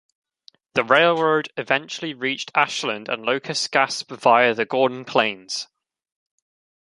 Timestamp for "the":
0.73-0.83, 4.55-4.65